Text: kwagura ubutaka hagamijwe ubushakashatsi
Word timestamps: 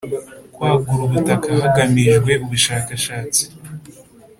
kwagura 0.53 1.01
ubutaka 1.05 1.47
hagamijwe 1.61 2.31
ubushakashatsi 2.43 3.43